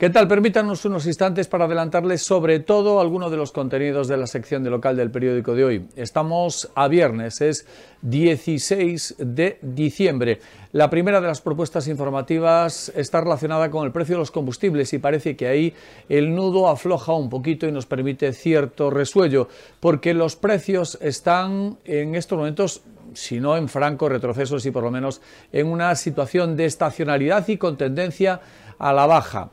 ¿Qué 0.00 0.08
tal? 0.08 0.28
Permítanos 0.28 0.86
unos 0.86 1.04
instantes 1.04 1.46
para 1.46 1.66
adelantarles 1.66 2.22
sobre 2.22 2.58
todo 2.58 3.02
algunos 3.02 3.30
de 3.30 3.36
los 3.36 3.52
contenidos 3.52 4.08
de 4.08 4.16
la 4.16 4.26
sección 4.26 4.64
de 4.64 4.70
local 4.70 4.96
del 4.96 5.10
periódico 5.10 5.54
de 5.54 5.62
hoy. 5.62 5.88
Estamos 5.94 6.70
a 6.74 6.88
viernes, 6.88 7.42
es 7.42 7.66
16 8.00 9.16
de 9.18 9.58
diciembre. 9.60 10.40
La 10.72 10.88
primera 10.88 11.20
de 11.20 11.26
las 11.26 11.42
propuestas 11.42 11.86
informativas 11.86 12.90
está 12.96 13.20
relacionada 13.20 13.70
con 13.70 13.84
el 13.84 13.92
precio 13.92 14.14
de 14.14 14.20
los 14.20 14.30
combustibles 14.30 14.90
y 14.94 14.98
parece 15.00 15.36
que 15.36 15.48
ahí 15.48 15.74
el 16.08 16.34
nudo 16.34 16.68
afloja 16.68 17.12
un 17.12 17.28
poquito 17.28 17.68
y 17.68 17.72
nos 17.72 17.84
permite 17.84 18.32
cierto 18.32 18.88
resuello, 18.88 19.48
porque 19.80 20.14
los 20.14 20.34
precios 20.34 20.96
están 21.02 21.76
en 21.84 22.14
estos 22.14 22.38
momentos 22.38 22.80
si 23.12 23.38
no 23.38 23.54
en 23.58 23.68
franco 23.68 24.08
retroceso, 24.08 24.56
y 24.66 24.70
por 24.70 24.82
lo 24.82 24.90
menos 24.90 25.20
en 25.52 25.66
una 25.66 25.94
situación 25.94 26.56
de 26.56 26.64
estacionalidad 26.64 27.46
y 27.48 27.58
con 27.58 27.76
tendencia 27.76 28.40
a 28.78 28.94
la 28.94 29.04
baja. 29.04 29.50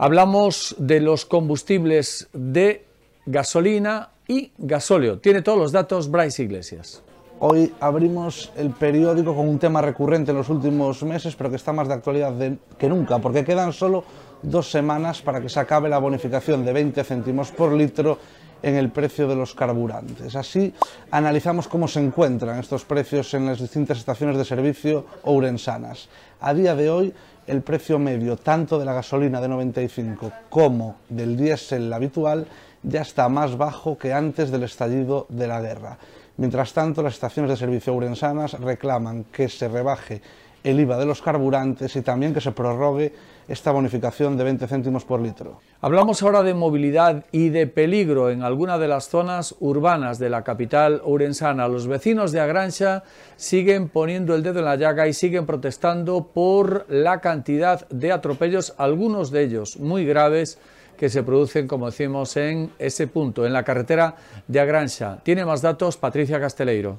Hablamos 0.00 0.76
de 0.78 1.00
los 1.00 1.24
combustibles 1.24 2.28
de 2.32 2.86
gasolina 3.26 4.10
y 4.28 4.52
gasóleo. 4.56 5.18
Tiene 5.18 5.42
todos 5.42 5.58
los 5.58 5.72
datos 5.72 6.08
Bryce 6.08 6.44
Iglesias. 6.44 7.02
Hoy 7.40 7.74
abrimos 7.80 8.52
el 8.56 8.70
periódico 8.70 9.34
con 9.34 9.48
un 9.48 9.58
tema 9.58 9.82
recurrente 9.82 10.30
en 10.30 10.36
los 10.36 10.50
últimos 10.50 11.02
meses, 11.02 11.34
pero 11.34 11.50
que 11.50 11.56
está 11.56 11.72
más 11.72 11.88
de 11.88 11.94
actualidad 11.94 12.32
que 12.78 12.88
nunca, 12.88 13.18
porque 13.18 13.44
quedan 13.44 13.72
solo 13.72 14.04
dos 14.40 14.70
semanas 14.70 15.20
para 15.20 15.40
que 15.40 15.48
se 15.48 15.58
acabe 15.58 15.88
la 15.88 15.98
bonificación 15.98 16.64
de 16.64 16.72
20 16.72 17.02
céntimos 17.02 17.50
por 17.50 17.72
litro 17.72 18.20
en 18.62 18.76
el 18.76 18.90
precio 18.90 19.26
de 19.26 19.34
los 19.34 19.52
carburantes. 19.52 20.36
Así 20.36 20.72
analizamos 21.10 21.66
cómo 21.66 21.88
se 21.88 22.00
encuentran 22.00 22.60
estos 22.60 22.84
precios 22.84 23.34
en 23.34 23.46
las 23.46 23.60
distintas 23.60 23.98
estaciones 23.98 24.36
de 24.36 24.44
servicio 24.44 25.06
ourensanas. 25.24 26.08
A 26.40 26.54
día 26.54 26.76
de 26.76 26.88
hoy 26.88 27.14
el 27.48 27.62
precio 27.62 27.98
medio 27.98 28.36
tanto 28.36 28.78
de 28.78 28.84
la 28.84 28.92
gasolina 28.92 29.40
de 29.40 29.48
95 29.48 30.32
como 30.48 30.96
del 31.08 31.36
diésel 31.36 31.92
habitual 31.92 32.46
ya 32.82 33.00
está 33.00 33.28
más 33.28 33.56
bajo 33.56 33.98
que 33.98 34.12
antes 34.12 34.50
del 34.50 34.62
estallido 34.62 35.26
de 35.28 35.46
la 35.48 35.60
guerra. 35.60 35.98
Mientras 36.36 36.72
tanto, 36.72 37.02
las 37.02 37.14
estaciones 37.14 37.50
de 37.50 37.56
servicio 37.56 37.94
urensanas 37.94 38.52
reclaman 38.52 39.24
que 39.24 39.48
se 39.48 39.66
rebaje 39.66 40.22
el 40.68 40.80
IVA 40.80 40.98
de 40.98 41.06
los 41.06 41.22
carburantes 41.22 41.96
y 41.96 42.02
también 42.02 42.34
que 42.34 42.40
se 42.40 42.52
prorrogue 42.52 43.12
esta 43.48 43.72
bonificación 43.72 44.36
de 44.36 44.44
20 44.44 44.66
céntimos 44.66 45.04
por 45.06 45.20
litro. 45.20 45.60
Hablamos 45.80 46.22
ahora 46.22 46.42
de 46.42 46.52
movilidad 46.52 47.24
y 47.32 47.48
de 47.48 47.66
peligro 47.66 48.30
en 48.30 48.42
alguna 48.42 48.76
de 48.76 48.88
las 48.88 49.08
zonas 49.08 49.54
urbanas 49.60 50.18
de 50.18 50.28
la 50.28 50.44
capital 50.44 51.00
urensana. 51.04 51.68
Los 51.68 51.86
vecinos 51.86 52.32
de 52.32 52.40
Agrancha 52.40 53.02
siguen 53.36 53.88
poniendo 53.88 54.34
el 54.34 54.42
dedo 54.42 54.58
en 54.58 54.66
la 54.66 54.76
llaga 54.76 55.08
y 55.08 55.14
siguen 55.14 55.46
protestando 55.46 56.26
por 56.34 56.84
la 56.90 57.20
cantidad 57.20 57.88
de 57.88 58.12
atropellos, 58.12 58.74
algunos 58.76 59.30
de 59.30 59.44
ellos 59.44 59.78
muy 59.78 60.04
graves, 60.04 60.58
que 60.98 61.08
se 61.08 61.22
producen, 61.22 61.68
como 61.68 61.86
decimos, 61.86 62.36
en 62.36 62.72
ese 62.78 63.06
punto, 63.06 63.46
en 63.46 63.52
la 63.52 63.62
carretera 63.62 64.16
de 64.48 64.60
Agrancha. 64.60 65.20
Tiene 65.22 65.46
más 65.46 65.62
datos 65.62 65.96
Patricia 65.96 66.40
Casteleiro. 66.40 66.98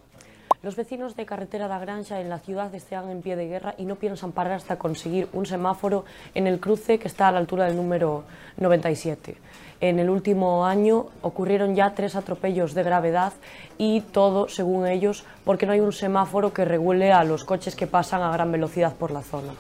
Los 0.62 0.76
vecinos 0.76 1.16
de 1.16 1.26
Carretera 1.26 1.70
da 1.70 1.80
Granja 1.80 2.20
en 2.20 2.28
la 2.28 2.40
ciudad 2.40 2.76
están 2.76 3.10
en 3.10 3.22
pie 3.22 3.38
de 3.38 3.48
guerra 3.48 3.76
y 3.78 3.86
no 3.86 3.96
piensan 3.96 4.34
parar 4.34 4.56
hasta 4.56 4.78
conseguir 4.78 5.30
un 5.32 5.46
semáforo 5.46 6.04
en 6.36 6.48
el 6.48 6.60
cruce 6.60 7.00
que 7.00 7.08
está 7.08 7.30
a 7.30 7.32
la 7.32 7.40
altura 7.40 7.64
del 7.64 7.78
número 7.78 8.26
97. 8.58 9.38
En 9.80 10.00
el 10.00 10.10
último 10.10 10.66
año 10.66 11.06
ocurrieron 11.22 11.76
ya 11.76 11.96
tres 11.96 12.18
atropellos 12.18 12.74
de 12.74 12.84
gravedad 12.84 13.32
y 13.78 14.02
todo, 14.02 14.50
según 14.50 14.86
ellos, 14.86 15.24
porque 15.46 15.66
no 15.66 15.72
hay 15.72 15.80
un 15.80 15.94
semáforo 15.94 16.52
que 16.52 16.66
regule 16.66 17.14
a 17.14 17.24
los 17.24 17.46
coches 17.46 17.78
que 17.78 17.88
pasan 17.88 18.22
a 18.22 18.30
gran 18.34 18.52
velocidad 18.52 18.94
por 18.96 19.12
la 19.12 19.22
zona. 19.22 19.54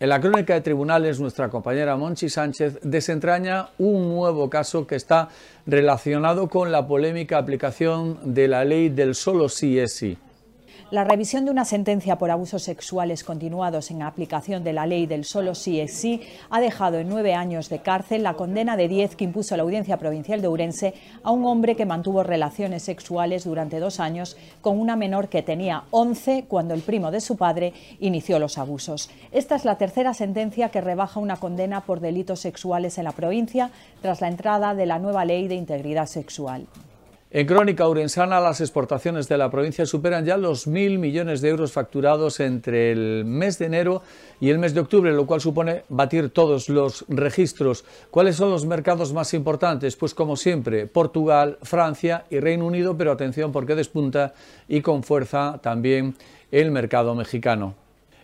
En 0.00 0.08
la 0.08 0.20
crónica 0.20 0.54
de 0.54 0.62
tribunales, 0.62 1.20
nuestra 1.20 1.48
compañera 1.48 1.96
Monchi 1.96 2.28
Sánchez 2.28 2.80
desentraña 2.82 3.68
un 3.78 4.08
nuevo 4.08 4.50
caso 4.50 4.84
que 4.84 4.96
está 4.96 5.28
relacionado 5.64 6.48
con 6.48 6.72
la 6.72 6.88
polémica 6.88 7.38
aplicación 7.38 8.34
de 8.34 8.48
la 8.48 8.64
ley 8.64 8.88
del 8.88 9.14
solo 9.14 9.48
sí 9.48 9.78
es 9.78 9.94
sí. 9.94 10.18
La 10.90 11.04
revisión 11.04 11.44
de 11.44 11.52
una 11.52 11.64
sentencia 11.64 12.18
por 12.18 12.32
abusos 12.32 12.64
sexuales 12.64 13.22
continuados 13.22 13.92
en 13.92 14.02
aplicación 14.02 14.64
de 14.64 14.72
la 14.72 14.86
ley 14.86 15.06
del 15.06 15.24
solo 15.24 15.54
sí 15.54 15.78
es 15.78 15.94
sí 15.94 16.20
ha 16.50 16.60
dejado 16.60 16.98
en 16.98 17.08
nueve 17.08 17.32
años 17.32 17.68
de 17.68 17.78
cárcel 17.78 18.24
la 18.24 18.34
condena 18.34 18.76
de 18.76 18.88
diez 18.88 19.14
que 19.14 19.22
impuso 19.22 19.56
la 19.56 19.62
Audiencia 19.62 19.98
Provincial 19.98 20.42
de 20.42 20.48
Ourense 20.48 20.94
a 21.22 21.30
un 21.30 21.44
hombre 21.44 21.76
que 21.76 21.86
mantuvo 21.86 22.24
relaciones 22.24 22.82
sexuales 22.82 23.44
durante 23.44 23.78
dos 23.78 24.00
años 24.00 24.36
con 24.62 24.80
una 24.80 24.96
menor 24.96 25.28
que 25.28 25.44
tenía 25.44 25.84
once 25.92 26.46
cuando 26.48 26.74
el 26.74 26.80
primo 26.80 27.12
de 27.12 27.20
su 27.20 27.36
padre 27.36 27.72
inició 28.00 28.40
los 28.40 28.58
abusos. 28.58 29.10
Esta 29.30 29.54
es 29.54 29.64
la 29.64 29.78
tercera 29.78 30.12
sentencia 30.12 30.70
que 30.70 30.80
rebaja 30.80 31.20
una 31.20 31.36
condena 31.36 31.82
por 31.82 32.00
delitos 32.00 32.40
sexuales 32.40 32.98
en 32.98 33.04
la 33.04 33.12
provincia 33.12 33.70
tras 34.02 34.20
la 34.20 34.26
entrada 34.26 34.74
de 34.74 34.86
la 34.86 34.98
nueva 34.98 35.24
ley 35.24 35.46
de 35.46 35.54
integridad 35.54 36.06
sexual. 36.06 36.66
En 37.32 37.46
Crónica 37.46 37.88
Urensana, 37.88 38.40
las 38.40 38.60
exportaciones 38.60 39.28
de 39.28 39.38
la 39.38 39.52
provincia 39.52 39.86
superan 39.86 40.24
ya 40.24 40.36
los 40.36 40.66
mil 40.66 40.98
millones 40.98 41.40
de 41.40 41.50
euros 41.50 41.70
facturados 41.70 42.40
entre 42.40 42.90
el 42.90 43.24
mes 43.24 43.56
de 43.56 43.66
enero 43.66 44.02
y 44.40 44.50
el 44.50 44.58
mes 44.58 44.74
de 44.74 44.80
octubre, 44.80 45.12
lo 45.12 45.26
cual 45.26 45.40
supone 45.40 45.84
batir 45.88 46.30
todos 46.30 46.68
los 46.68 47.04
registros. 47.06 47.84
¿Cuáles 48.10 48.34
son 48.34 48.50
los 48.50 48.66
mercados 48.66 49.12
más 49.12 49.32
importantes? 49.32 49.94
Pues 49.94 50.12
como 50.12 50.34
siempre, 50.34 50.88
Portugal, 50.88 51.56
Francia 51.62 52.24
y 52.30 52.40
Reino 52.40 52.66
Unido, 52.66 52.96
pero 52.96 53.12
atención 53.12 53.52
porque 53.52 53.76
despunta 53.76 54.34
y 54.66 54.80
con 54.80 55.04
fuerza 55.04 55.60
también 55.62 56.16
el 56.50 56.72
mercado 56.72 57.14
mexicano. 57.14 57.76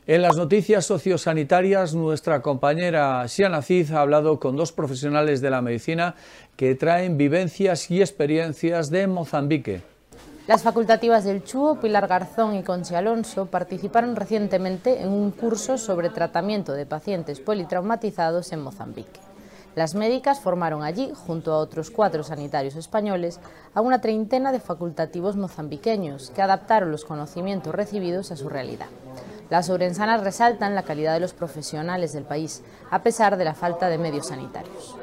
En 0.09 0.23
las 0.23 0.37
noticias 0.37 0.87
sociosanitarias, 0.87 1.93
nuestra 1.97 2.41
compañera 2.41 3.27
Xiana 3.27 3.61
Cid 3.61 3.91
ha 3.91 4.03
hablado 4.03 4.39
con 4.39 4.55
dos 4.55 4.71
profesionales 4.71 5.41
de 5.41 5.51
la 5.51 5.63
medicina 5.63 6.15
que 6.55 6.77
traen 6.77 7.19
vivencias 7.19 7.91
y 7.91 8.01
experiencias 8.01 8.89
de 8.91 9.09
Mozambique. 9.09 9.83
Las 10.47 10.63
facultativas 10.63 11.25
del 11.25 11.43
Chúo, 11.43 11.81
Pilar 11.81 12.07
Garzón 12.07 12.55
y 12.55 12.63
Conchi 12.63 12.95
Alonso 12.95 13.47
participaron 13.47 14.15
recientemente 14.15 15.03
en 15.03 15.09
un 15.09 15.33
curso 15.33 15.77
sobre 15.77 16.11
tratamiento 16.11 16.75
de 16.75 16.87
pacientes 16.87 17.41
politraumatizados 17.41 18.53
en 18.53 18.61
Mozambique. 18.61 19.19
Las 19.75 19.97
médicas 19.97 20.39
formaron 20.39 20.85
allí, 20.85 21.11
junto 21.27 21.53
a 21.53 21.59
otros 21.59 21.91
cuatro 21.91 22.23
sanitarios 22.23 22.77
españoles, 22.77 23.41
a 23.75 23.81
una 23.81 24.01
treintena 24.01 24.53
de 24.53 24.61
facultativos 24.61 25.35
mozambiqueños 25.35 26.31
que 26.31 26.43
adaptaron 26.43 26.93
los 26.93 27.05
conocimientos 27.05 27.75
recibidos 27.75 28.31
a 28.31 28.37
su 28.37 28.49
realidad. 28.49 28.87
Las 29.49 29.71
ourensanas 29.71 30.23
resaltan 30.23 30.75
la 30.75 30.83
calidad 30.83 31.15
de 31.15 31.21
los 31.21 31.33
profesionales 31.33 32.13
del 32.13 32.25
país, 32.25 32.63
a 32.91 33.03
pesar 33.03 33.37
de 33.37 33.45
la 33.45 33.55
falta 33.55 33.89
de 33.89 33.99
medios 33.99 34.29
sanitarios. 34.29 34.97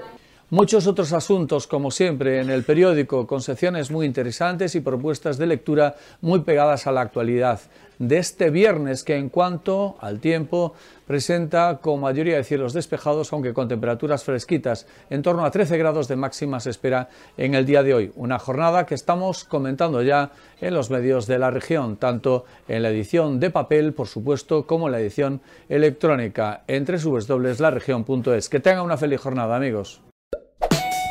Muchos 0.54 0.86
otros 0.86 1.14
asuntos, 1.14 1.66
como 1.66 1.90
siempre, 1.90 2.40
en 2.40 2.52
el 2.52 2.64
periódico, 2.64 3.26
con 3.26 3.42
secciones 3.42 3.90
muy 3.90 4.06
interesantes 4.06 4.76
y 4.76 4.82
propuestas 4.82 5.40
de 5.40 5.48
lectura 5.48 5.96
muy 6.22 6.42
pegadas 6.42 6.86
a 6.86 6.92
la 6.92 7.02
actualidad 7.02 7.60
de 7.98 8.20
este 8.20 8.52
viernes, 8.52 9.04
que 9.04 9.16
en 9.16 9.30
cuanto 9.30 9.96
al 10.00 10.20
tiempo 10.20 10.76
presenta 11.08 11.80
con 11.82 12.02
mayoría 12.02 12.36
de 12.36 12.44
cielos 12.44 12.74
despejados, 12.74 13.34
aunque 13.34 13.52
con 13.52 13.68
temperaturas 13.68 14.24
fresquitas, 14.24 14.86
en 15.10 15.24
torno 15.24 15.44
a 15.44 15.50
13 15.50 15.76
grados 15.80 16.08
de 16.08 16.18
máxima 16.18 16.60
se 16.60 16.70
espera 16.70 17.10
en 17.36 17.56
el 17.56 17.66
día 17.66 17.82
de 17.82 17.96
hoy. 17.96 18.12
Una 18.16 18.38
jornada 18.38 18.86
que 18.86 18.94
estamos 18.94 19.46
comentando 19.46 20.04
ya 20.04 20.34
en 20.62 20.76
los 20.76 20.92
medios 20.92 21.26
de 21.26 21.40
la 21.40 21.50
región, 21.50 21.98
tanto 21.98 22.46
en 22.68 22.84
la 22.84 22.92
edición 22.92 23.40
de 23.40 23.50
papel, 23.50 23.94
por 23.94 24.08
supuesto, 24.08 24.68
como 24.68 24.88
en 24.88 24.92
la 24.92 25.00
edición 25.00 25.42
electrónica, 25.68 26.62
entre 26.68 27.00
subesdobles 27.00 27.60
laregion.es. 27.60 28.50
Que 28.50 28.60
tengan 28.60 28.86
una 28.86 28.98
feliz 28.98 29.20
jornada, 29.20 29.56
amigos. 29.56 30.04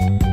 Bye. 0.02 0.31